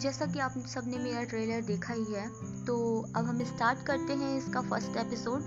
[0.00, 2.28] जैसा कि आप सबने मेरा ट्रेलर देखा ही है
[2.64, 2.76] तो
[3.16, 5.42] अब हम स्टार्ट करते हैं इसका फ़र्स्ट एपिसोड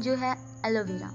[0.00, 0.32] जो है
[0.66, 1.08] एलोवेरा।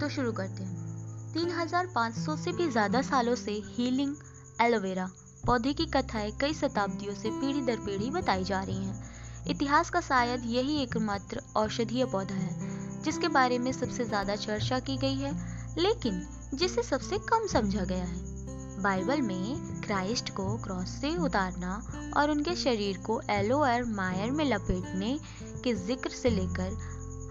[0.00, 4.14] तो शुरू करते हैं। 3500 से भी ज़्यादा सालों से हीलिंग
[4.60, 5.08] एलोवेरा,
[5.46, 10.00] पौधे की कथाएँ कई शताब्दियों से पीढ़ी दर पीढ़ी बताई जा रही हैं। इतिहास का
[10.00, 15.32] शायद यही एकमात्र औषधीय पौधा है, जिसके बारे में सबसे ज़्यादा चर्चा की गई है,
[15.78, 18.37] लेकिन जिसे सबसे कम समझा गया है।
[18.82, 21.82] बाइबल में क्राइस्ट को क्रॉस से उतारना
[22.16, 25.18] और उनके शरीर को एलो और मायर में लपेटने
[25.64, 26.76] के ज़िक्र से लेकर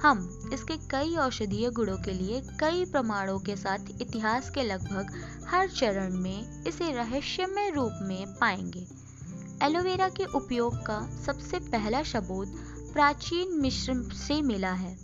[0.03, 5.13] हम इसके कई औषधीय गुणों के लिए कई प्रमाणों के साथ इतिहास के लगभग
[5.47, 8.85] हर चरण में इसे रहस्यमय रूप में पाएँगे।
[9.65, 12.53] एलोवेरा के उपयोग का सबसे पहला सबूत
[12.93, 14.95] प्राचीन मिश्र से मिला है,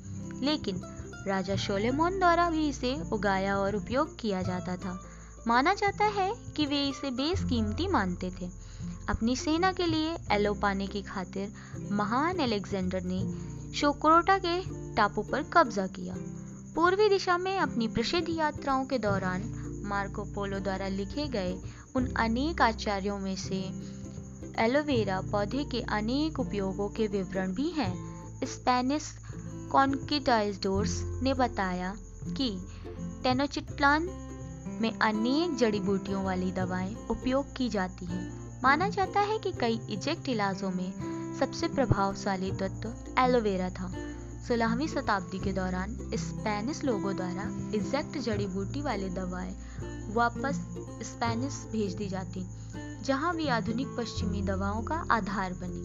[0.43, 0.81] लेकिन
[1.27, 4.99] राजा शोलेमोन द्वारा भी इसे उगाया और उपयोग किया जाता था।
[5.47, 8.49] माना जाता है कि वे इसे बेसकीमती मानते थे।
[9.09, 11.53] अपनी सेना के लिए एलो पाने की खातिर
[11.91, 13.19] महान एलेक्जेंडर ने
[13.73, 14.59] शोक्रोटा के
[14.95, 16.15] टापू पर कब्जा किया।
[16.75, 19.43] पूर्वी दिशा में अपनी प्रसिद्ध यात्राओं के दौरान
[19.85, 21.57] मार्को पोलो द्वारा लिखे गए
[21.95, 23.59] उन अनेक आचार्यों में से
[24.59, 27.93] एलोवेरा पौधे के अनेक उपयोगों के विवरण भी हैं।
[28.45, 29.13] स्पेनिश
[29.71, 31.95] कॉन्किटाइजडोर्स ने बताया
[32.37, 32.49] कि
[33.23, 34.07] टेनोचिट्लान
[34.81, 38.23] में अनेक जड़ी बूटियों वाली दवाएँ उपयोग की जाती हैं।
[38.63, 40.91] माना जाता है कि कई इजेक्ट इलाजों में
[41.39, 43.91] सबसे प्रभावशाली तत्व एलोवेरा था।
[44.47, 47.43] सोलहवीं शताब्दी के दौरान स्पेनिश लोगों द्वारा
[47.75, 49.55] इजेक्ट जड़ी बूटी वाली दवाएँ
[50.13, 50.55] वापस
[51.03, 52.45] स्पेनिश भेज दी जाती,
[53.03, 55.83] जहाँ भी आधुनिक पश्चिमी दवाओं का आधार बनी।